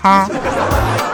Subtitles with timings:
[0.00, 0.28] 哈。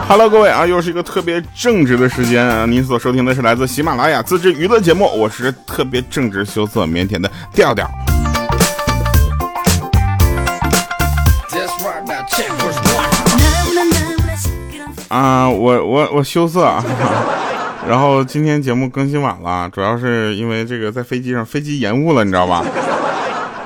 [0.07, 2.65] Hello，各位啊，又是一个特别正直的时间啊！
[2.65, 7.85] 您所收听的是来自喜马拉雅自制娱乐节目，我是特别正直、羞涩、腼腆的调调。
[15.09, 16.81] 啊，我我我羞涩啊，
[17.87, 22.63] 然后今天节目更新晚了，主要是因为这个在飞机上飞机延误了，你知道吧？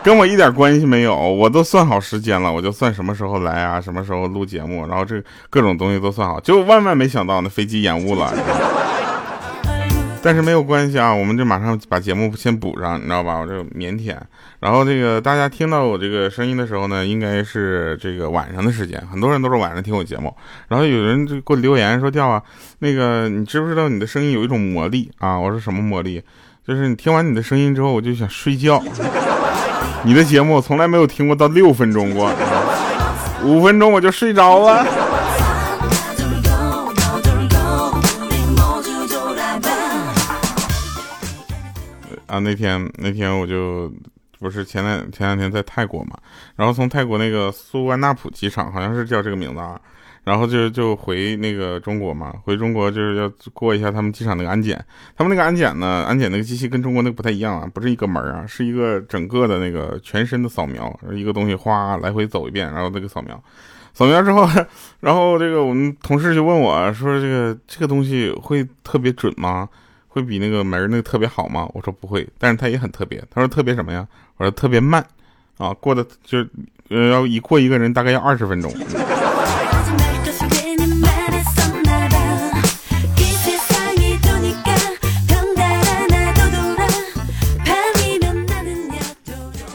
[0.04, 8.34] 跟我一点关系没有，我都算好时间了，我就算什么时候来啊，什么时候录节目，然后这各种东西都算好，就万万没想到那飞机延误了。
[10.23, 13.40] 但是没有关系啊，我们就马上把节目先补上，你知道吧？
[13.40, 14.16] 我这腼腆。
[14.59, 20.36] 然后这个大家听到我这个声音的时候呢，应该是这个晚上的时间，很多人都是晚上听我节目。
[20.68, 22.42] 然后有人就给我留言说：“调啊，
[22.80, 26.22] 那个你知不知道你的声音有一种魔力啊？”我说：“什么魔力？
[26.68, 28.80] 就是你听完你的声音之后，我就想睡觉。
[30.03, 32.33] 你的节目我从来没有听过到六分钟过，
[33.44, 34.85] 五分钟我就睡着了。”
[42.27, 43.91] 啊，那天那天我就
[44.39, 46.17] 不是前两前两天在泰国嘛，
[46.55, 49.77] 然后从泰国那个苏万纳普机场，好像是叫这个名字啊，
[50.23, 54.83] 然后就就回那个中国嘛，回中国就是要过一下他们机场那个安检，
[55.16, 63.44] 他们那个安检呢，安检那个机器跟中国那个不太一样啊，不是一个门啊，是一个整个的那个全身的扫描，一个东西哗来回走一遍，然后那个扫描，
[63.94, 64.47] 扫描之后，
[65.02, 69.67] 然后这个我们同事就问我说，这个这个东西会特别准吗？
[70.08, 71.67] 会比那个门那个特别好吗？
[71.73, 73.23] 我说不会，但是它也很特别。
[73.31, 74.08] 他说特别什么呀？
[74.38, 75.03] 我说特别慢，
[75.58, 76.45] 啊，过的就
[76.89, 78.72] 呃要一过一个人大概要二十分钟。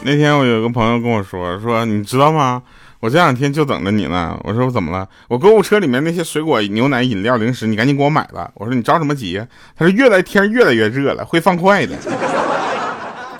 [0.07, 2.63] 那天我有个朋友跟我说说，你知道吗？
[3.01, 4.39] 我这两天就等着你呢。
[4.45, 5.05] 我说我怎么了？
[5.27, 8.49] 我购物车里面那些水果、牛奶、饮料、零食，你赶紧给我买了。
[8.53, 9.45] 我说你着什么急？
[9.75, 11.93] 他说越来天越来越热了，会放快的。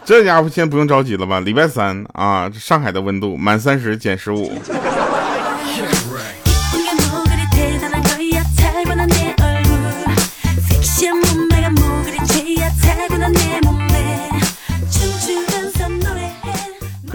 [0.04, 1.40] 这家伙先不用着急了吧？
[1.40, 4.52] 礼拜三啊，上海的温度满三十减十五。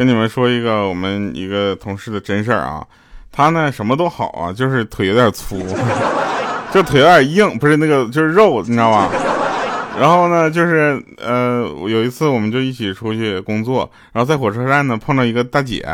[0.02, 2.84] 跟你们说一个我们一个同事的真事儿啊，
[3.30, 5.64] 他呢什么都好啊，就是腿有点粗，
[6.74, 9.08] 就腿有点硬，不是那个就是肉，你知道吧？
[9.98, 15.86] 然后呢，就是呃有一次我们就一起出去工作，然后在火车站呢碰到一个大姐。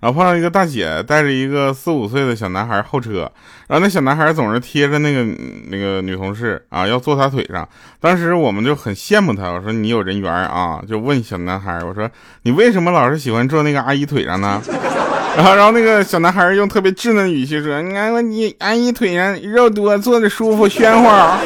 [0.00, 3.30] 然后碰到一个大姐带着一个四五岁的小男孩候车，
[3.68, 5.22] 然后那小男孩总是贴着那个
[5.68, 7.68] 那个女同事啊，要坐她腿上。
[8.00, 12.08] 当时我们就很羡慕他，我说你有人缘啊，就问小男孩，我说
[12.44, 14.62] 你为什么老是喜欢坐那个阿姨腿上呢？
[15.36, 21.38] 然后然后那个小男孩用特别稚嫩的语气说，你看你阿姨腿上肉多，坐着舒服，喧哗。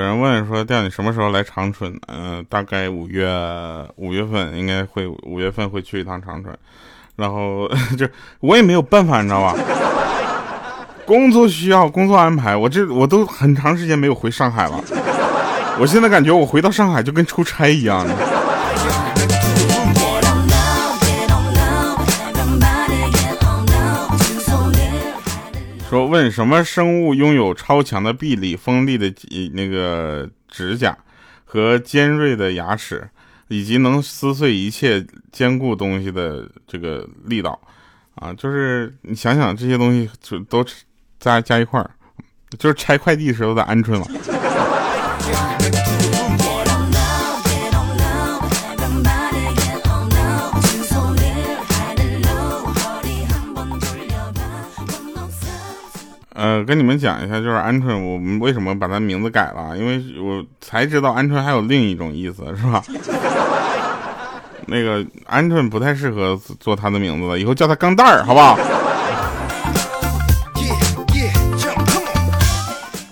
[0.00, 3.28] 有人问说：“调你什么时候来长春？”嗯，大概五月
[3.96, 6.56] 五月份应该会，五月份会去一趟长春。
[7.16, 7.68] 然后
[7.98, 8.08] 就
[8.40, 9.54] 我也没有办法，你知道吧？
[11.04, 14.82] 工作需要，工作安排，我这我都很长时间没有回上海了。
[15.78, 18.06] 我现在感觉我回到上海就跟出差一样。
[25.90, 29.12] 说问什么生物拥有超强的臂力、锋利的
[29.54, 30.96] 那个指甲
[31.44, 33.10] 和尖锐的牙齿，
[33.48, 37.60] 以及能撕碎一切坚固东西的这个力道
[38.14, 38.32] 啊？
[38.34, 40.64] 就是你想想这些东西就都
[41.18, 41.90] 加加一块儿，
[42.56, 44.39] 就是拆快递时候的鹌鹑了。
[56.40, 59.76] 呃，跟你们讲一下，就是鹌鹑，我们为什么把它名字改了？
[59.76, 62.82] 因为我才知道鹌鹑还有另一种意思，是吧？
[64.64, 68.58] 那个鹌鹑不太适合做它的名字了，以后叫它钢蛋儿，好不好？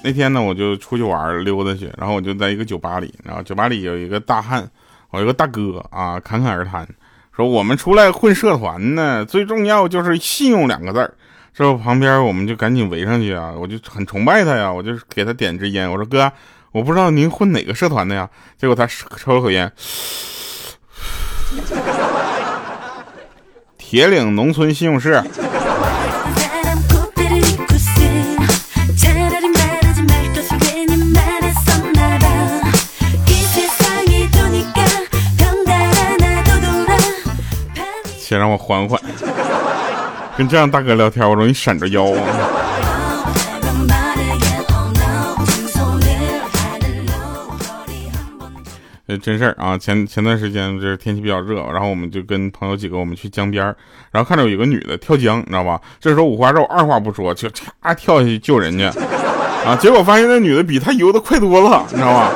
[0.02, 4.66] 那天呢，我就出去玩溜达去，然后我就在一个酒吧里，然后酒吧里有一个大汉，
[5.10, 6.88] 我有个大哥啊，侃侃而谈，
[7.36, 11.12] 说我们出来混社团呢，最重要就是信用两个字儿。
[11.58, 16.30] 这旁边我们就赶紧围上去啊，我就很崇拜他呀，我就给他点支烟，我说哥，
[16.70, 19.72] 我不知道您混哪个社团的呀，结果他抽了口烟。
[23.76, 25.20] 铁岭农村信用社。
[38.16, 39.00] 先让我缓缓。
[40.38, 42.22] 跟这样大哥聊天，我容易闪着腰啊。
[49.08, 49.76] 呃，真事儿啊！
[49.76, 53.64] 前前段时间就是天气比较热，然后我们就跟朋友几个我们去江边
[54.12, 55.80] 然后看到有一个女的跳江，你知道吧？
[55.98, 58.92] 这时候五花肉二话不说就嚓跳下去救人家，
[59.66, 59.74] 啊！
[59.74, 62.30] 结果发现那女的比他游的快多了，你知道吧？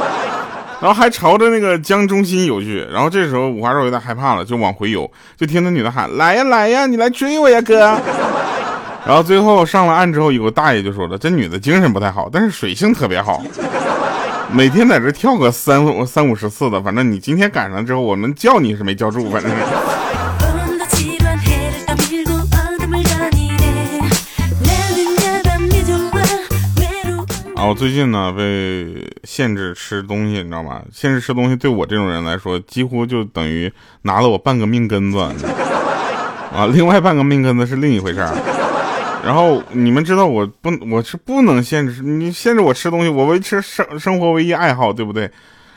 [0.82, 7.96] 然后还朝着那个江中心游去，然后这时候五花肉有点害怕了，就往回游，就听那女的喊：“来呀来呀，你来追我呀，哥！”
[9.06, 13.40] 然后最后上了岸之后，有个大爷就说了：“这女的精神不太好，但是水性特别好。”
[14.50, 19.50] 每天在这跳个三三五十次的，反正你今天赶上之后，我们叫你是没叫住，反正。
[27.62, 30.82] 啊，我最近呢被限制吃东西，你知道吗？
[30.90, 33.72] 限制吃东西对我这种人来说，几乎就等于
[34.02, 35.20] 拿了我半个命根子。
[36.52, 38.34] 啊，另外半个命根子是另一回事儿。
[39.24, 45.30] 然后你们知道我不我是不能限制你限制我吃东西，我维持生生活唯一爱好，对不对？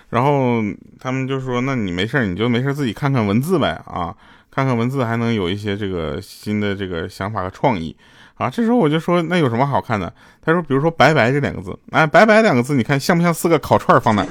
[0.10, 0.64] 然后
[1.00, 4.12] 他们就说，那你没事你就没事自己看看文字呗啊，
[4.50, 7.96] 看看文字还能有一些这个新的这个想法和创意
[8.36, 8.50] 啊。
[8.50, 10.14] 这时候我就说，那有什么好看的？
[10.44, 14.26] 他说，比如说“拜拜”这两个字，哎，“拜拜”两个字，你看像不像四个烤串放那？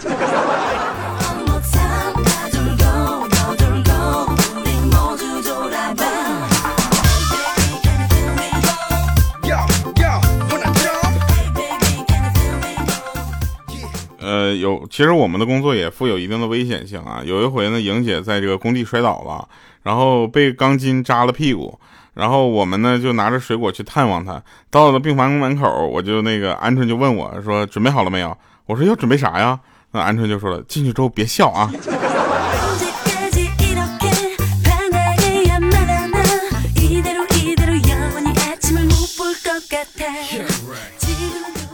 [14.26, 17.20] 呃，有，其实我们的工作也富有一定的危险性啊。
[17.24, 19.46] 有一回呢，莹姐在这个工地摔倒了，
[19.82, 21.78] 然后被钢筋扎了屁股，
[22.14, 24.42] 然后我们呢就拿着水果去探望他。
[24.70, 29.58] 到了病房门口，我就那个鹌鹑就问我说：“准备好了没有？”我说：“要准备啥呀？”
[29.92, 31.70] 那鹌鹑就说了：“进去之后别笑啊。”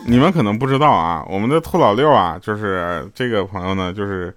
[0.07, 4.35] 你们可能不知道啊，我们的兔老六啊，就是这个朋友呢，就是，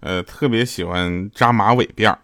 [0.00, 2.18] 呃，特别喜欢扎马尾辫儿，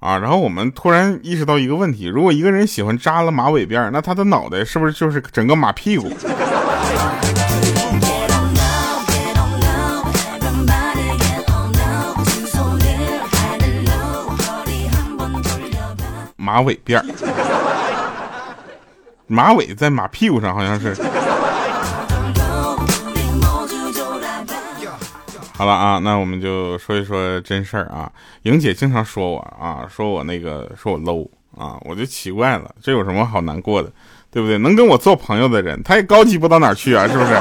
[0.00, 6.12] 啊，然后我们突然意识到一个问题：如果一个人喜欢扎了马尾辫，那他的脑袋是不是就是整个马屁股？
[16.36, 17.04] 马尾辫儿，
[19.26, 20.96] 马尾在马屁股上，好像是。
[25.58, 28.08] 好了啊，那我们就说一说真事儿啊。
[28.42, 33.90] 莹姐经常说我啊，说我那个说我 low 啊，我就奇怪了，这有什么好难过的，
[34.30, 34.56] 对不对？
[34.58, 37.34] 能跟我做朋友的人，他也高级不到哪儿去啊，是不是？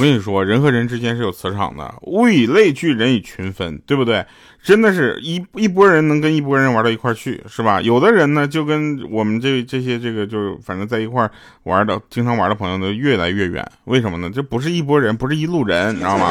[0.00, 4.24] 我跟你说，人和人之间是有磁场的，物以类聚，人以群分，对不对？
[4.62, 7.82] 真的是一一波人能跟一波人玩到一块去，是吧？
[7.82, 11.30] 有的人呢，就跟我们这这些这个，就是反正在一块
[11.64, 13.62] 玩的，经常玩的朋友呢，越来越远。
[13.84, 14.30] 为什么呢？
[14.34, 16.30] 这不是一拨人，不是一路人，你知道吗？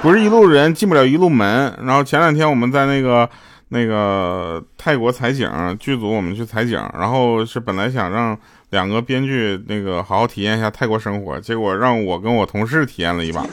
[0.00, 1.76] 不是一路人，进不了一路门。
[1.82, 3.28] 然后前两天我们在那个
[3.70, 8.38] 那个泰国采景剧组，我们去采景，然后是本来想让。
[8.74, 13.46] 两个编剧那个好好体验一下泰国生活，结果让我跟我同事体验了一把。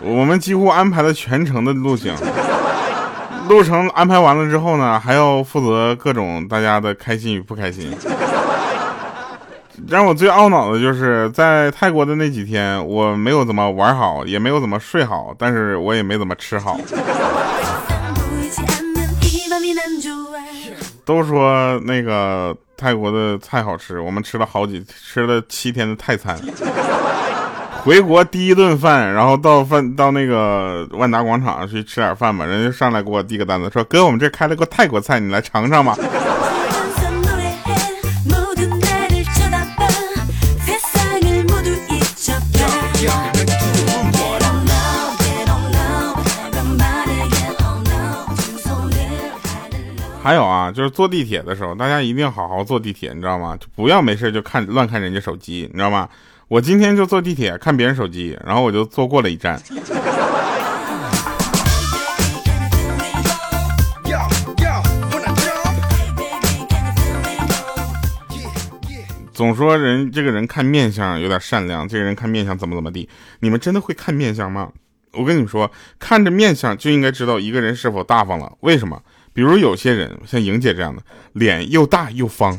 [0.00, 2.12] 我们几乎安排了全程的路径，
[3.48, 7.96] 路程安排完了之后呢，还要负责各种大家的开心与不开心。
[9.86, 16.76] 让我最懊恼的就是在泰国的那几天，我没有怎么玩好，也没有怎么睡好，但是我也没怎么吃好。
[21.04, 22.56] 都说那个。
[22.78, 26.38] 泰国的菜好吃，我们吃了好几吃了七天的泰餐。
[27.82, 32.44] 回国第一顿饭，然后到饭到那个万达广场去吃点饭吧。
[32.44, 35.96] 人家上来给我递个单子，说：“哥，我们这开了个泰国菜，你来尝尝吧。”
[50.28, 53.56] 还有啊，就是坐地铁的时候，大家一定要好好坐地铁，你知道吗？
[53.56, 56.06] 就不要没事就看乱看人家手机，你知道吗？
[56.48, 59.58] 我今天就坐地铁看别人手机，然后我就坐过了一站。
[69.32, 73.08] 总说人这个人看面相有点善良，这个人看面相怎么怎么地，
[73.40, 74.68] 你们真的会看面相吗？
[75.12, 78.52] 我跟你们说，看着面相就应该知道一个人是否大方了。
[78.60, 79.00] 为什么？
[79.38, 81.00] 比如有些人像莹姐这样的
[81.34, 82.58] 脸又大又方。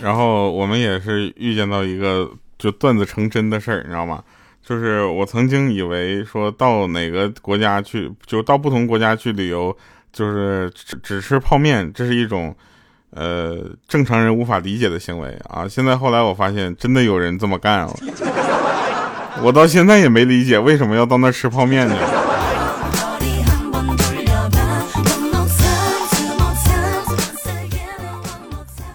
[0.00, 4.24] 然后我们也是遇见到一个就段子成真的事儿你知道吗？
[4.60, 9.76] 就是我曾经以为说到哪个国家去就到不同国家去旅游
[10.12, 12.52] 就是只只吃泡面这是一种
[13.14, 15.68] 呃正常人无法理解的行为啊。
[15.68, 17.94] 现在后来我发现，真的有人这么干了，
[19.42, 21.96] 我到现在也没理解为什么要到那吃泡面呢。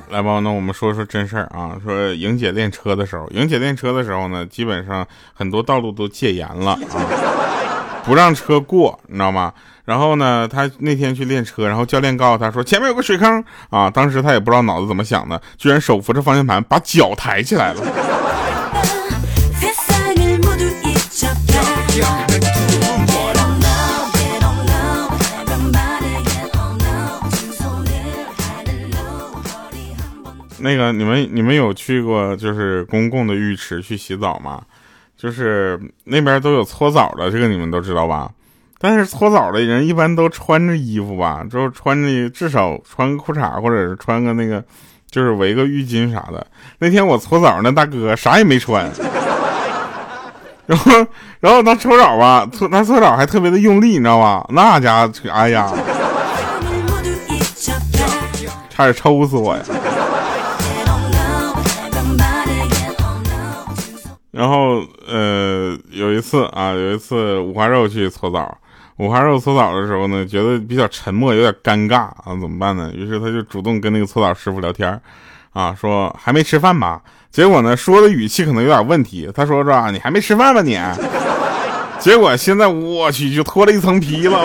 [0.09, 1.77] 来吧，那我们说说真事儿啊。
[1.83, 6.97] 说莹姐练车的时候，莹姐练车的时候呢，基本上很多道路都戒严了啊，
[8.07, 9.51] 不让车过，你知道吗？
[9.83, 17.81] 然后呢，他那天去练车，然后教练告诉他说前面有个水坑啊，当时他也不知道脑子怎么想的，居然手扶着方向盘把脚抬起来了。
[30.59, 34.61] 那个你们你们有去过就是公共的浴池去洗澡吗？
[35.17, 38.29] 就是那边都有搓澡的，这个你们都知道吧？
[38.79, 44.63] 但是搓澡的人一般都穿着衣服吧，就穿着至少穿个裤衩或者是穿个那个，
[45.09, 46.45] 就是围个浴巾啥的。
[46.77, 48.87] 那天我搓澡那大哥啥也没穿，
[50.67, 50.91] 然后
[51.39, 54.45] 然后他搓澡吧，搓他搓澡还特别的用力，你知道吧？
[54.49, 55.73] 那家伙，哎呀，
[58.69, 59.63] 差点抽死我呀！
[64.37, 68.55] 然后，呃，有一次啊，有一次五花肉去搓澡，
[68.97, 72.91] 五花肉搓澡的时候呢，觉得比较沉默，有点尴尬啊，怎么办呢？
[72.93, 75.01] 于是他就主动跟那个搓澡师傅聊天，
[75.53, 77.01] 啊，说还没吃饭吧？
[77.31, 80.79] 结果呢，说的语气可能有点问题，他说说你还没吃饭吧你？
[81.99, 84.37] 结果现在我去就脱了一层皮了。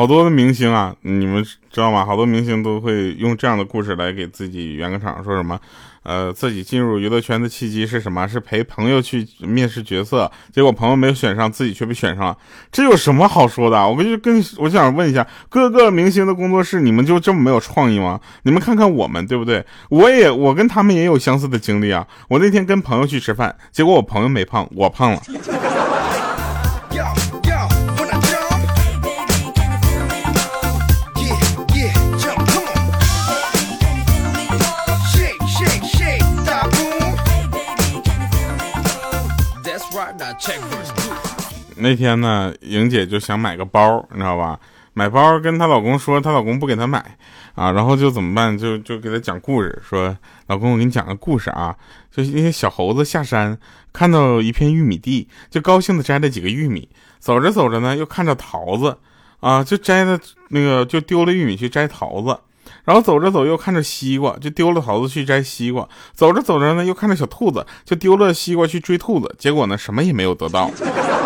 [0.00, 2.06] 好多的明星啊，你们知道吗？
[2.06, 5.60] 好多明星都会用这样的故事来给自己圆个场，说什么，
[6.04, 8.26] 呃，自己进入娱乐圈的契机是什么？
[8.26, 12.38] 是陪朋友去面试角色，结果朋友没有选上，自己却被选上了，
[12.72, 13.86] 这有什么好说的？
[13.86, 18.18] 我就跟我想问一下，各个明星的工作室，你们就这么没有创意吗？
[18.44, 19.62] 你们看看我们，对不对？
[19.90, 22.06] 我也我跟他们也有相似的经历啊。
[22.26, 25.20] 我那天跟朋友去吃饭，结果我朋友没胖，我胖了。
[41.76, 44.58] 那天呢，莹姐就想买个包，你知道吧？
[44.92, 47.16] 买包跟她老公说，她老公不给她买
[47.54, 48.56] 啊，然后就怎么办？
[48.56, 50.16] 就就给她讲故事，说
[50.48, 51.74] 老公，我给你讲个故事啊，
[52.10, 53.56] 就那些小猴子下山，
[53.92, 58.98] 看到一片玉米地，就高兴的摘了几个玉米，走着走着呢，又看着桃子
[59.40, 60.18] 啊，就摘了
[60.48, 62.38] 那个就丢了玉米去摘桃子。
[62.84, 65.88] 然后走着走，又看着西瓜，就丢了桃子去摘西瓜。
[66.14, 69.34] 走着走着呢，又看着小兔子，就丢了西瓜去追兔子。
[69.38, 70.70] 结果呢，什么也没有得到。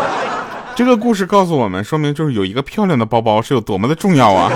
[0.75, 4.51] 这个故事告诉我们，说明就是有一个漂亮的包包是有多么的重要啊。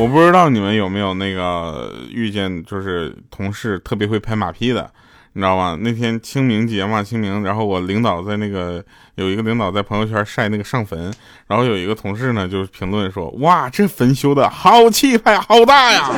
[0.00, 4.90] 我不知道你们有没有那个遇见，就是同事特别会拍马屁的，
[5.34, 5.76] 你知道吗？
[5.78, 8.82] 那天清明节嘛，清明，然后我领导在那个
[9.16, 11.12] 有一个领导在朋友圈晒那个上坟，
[11.46, 16.08] 然后有一个同事呢就评论说：“哇，这坟修的好气派，好大呀！”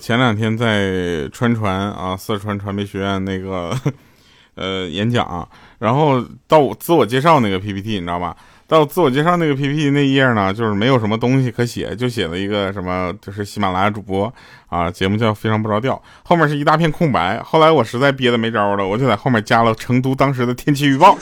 [0.00, 3.72] 前两天在川传啊，四川传媒学院那个
[4.56, 8.34] 呃演讲，然后到自我介绍那个 PPT，你知道吧？
[8.66, 14.32] 到自我介绍那个 PPT 那页呢，就是没有什么东西可写，就写了一个什么，就是喜马拉雅主播
[14.68, 17.40] 啊，节目叫非常不着调，后面是一大片空白。
[17.42, 21.18] 后来我实在憋得没招了，我就在后面加了成都当时的天气预报。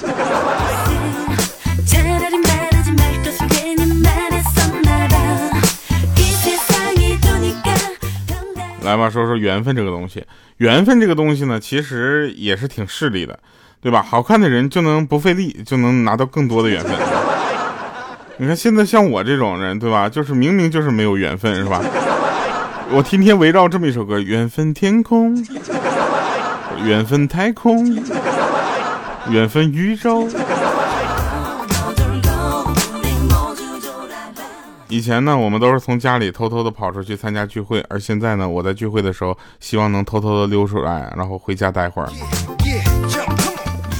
[8.88, 10.24] 来吧，说说缘分这个东西。
[10.56, 13.38] 缘分这个东西呢，其实也是挺势利的，
[13.82, 14.02] 对吧？
[14.02, 16.92] 好看的人就能不费力就能拿到更多的缘分。
[18.38, 20.08] 你看现在像我这种人，对吧？
[20.08, 21.82] 就是明明就是没有缘分，是吧？
[22.90, 25.36] 我天天围绕这么一首歌：缘分天空，
[26.82, 27.94] 缘分太空，
[29.30, 30.26] 缘分宇宙。
[34.90, 42.08] 以前呢，我们都是从家里偷偷的跑出去参加聚会，而现在呢，我在聚会的时候，希望能偷偷的溜出来，然后回家待会儿。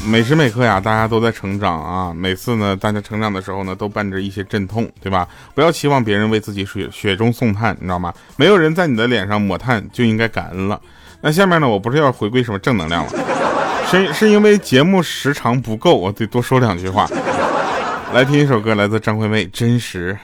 [0.06, 2.14] 每时每刻呀，大家都在成长啊！
[2.16, 5.28] 每次呢，大家成长的时候呢，都伴着一些阵痛，对吧？
[5.54, 8.10] 不要期望别人为自己雪雪中送炭，你知道吗？
[8.36, 10.80] 没有人在你的脸上抹炭，就应该感恩了。
[11.20, 13.10] 那下面呢，我不是要回归什么正能量了，
[13.90, 17.06] 是是因为节目时长不够，我得多说两句话。
[18.14, 20.14] 来听一首歌，来自张惠妹，《真实》。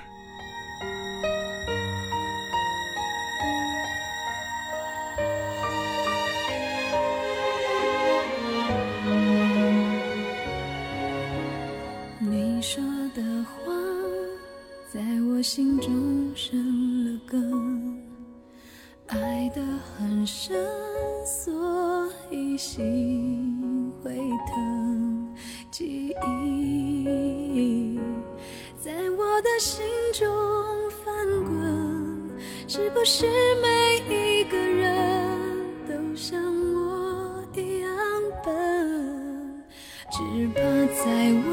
[40.16, 40.20] 只
[40.54, 41.44] 怕再问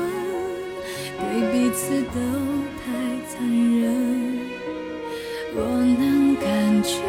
[1.17, 2.19] 对彼此都
[2.77, 2.85] 太
[3.27, 4.37] 残忍。
[5.55, 6.99] 若能感觉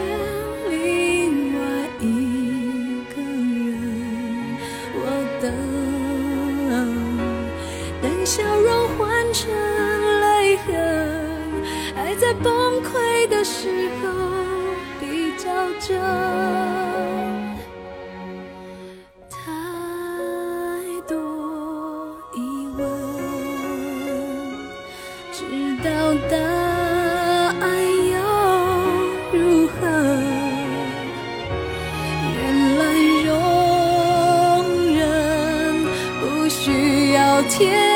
[25.32, 25.44] 知
[25.82, 27.62] 道答案
[28.10, 28.18] 又
[29.32, 29.72] 如何。
[32.36, 32.38] 原
[32.76, 32.82] 来
[33.24, 33.32] 容
[34.94, 35.00] 忍
[36.20, 37.91] 不需要天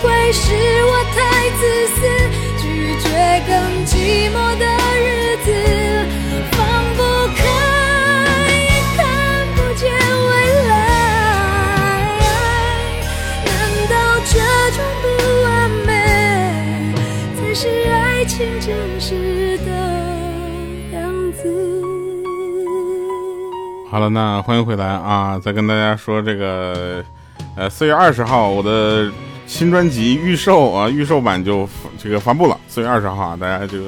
[0.00, 0.52] 会是
[0.84, 1.18] 我太
[1.58, 1.96] 自私，
[2.62, 3.08] 拒绝
[3.46, 3.52] 更
[3.84, 4.64] 寂寞的
[4.96, 5.46] 日子，
[6.52, 6.58] 放
[6.96, 7.00] 不
[7.34, 7.40] 开
[8.62, 9.00] 也看
[9.56, 10.28] 不见未
[10.68, 10.70] 来。
[13.44, 13.48] 难
[13.88, 13.92] 道
[14.24, 14.38] 这
[14.76, 15.04] 种不
[15.42, 15.46] 完
[15.84, 15.88] 美
[17.36, 18.68] 才是爱情真
[19.00, 19.70] 实的
[20.92, 21.42] 样子？
[23.90, 25.40] 好了，那欢迎回来啊！
[25.42, 27.04] 再跟大家说这个，
[27.56, 29.10] 呃，四月二十号我的。
[29.48, 31.66] 新专辑预售啊，预售版就
[32.00, 33.78] 这个发布了，四月二十号啊，大家就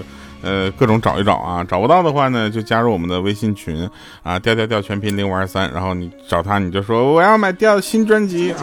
[0.42, 3.88] 呃各种找一找啊，找不到的话呢，就加入我们的微信群
[4.22, 8.54] 啊，调调调全拼零五二三，然后你找他，你就说我要买调新专辑，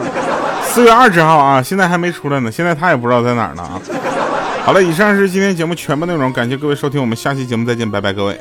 [0.64, 3.80] 四月二十号啊，现在还没出来呢，现在他也不知道在哪儿呢啊。
[4.64, 8.38] 好了，以上是今天节目全部内容，感谢各位收听，我们下期节目再见，拜拜，各位。